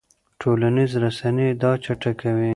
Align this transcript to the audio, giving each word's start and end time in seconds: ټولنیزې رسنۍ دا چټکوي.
ټولنیزې 0.39 0.97
رسنۍ 1.03 1.49
دا 1.61 1.71
چټکوي. 1.83 2.49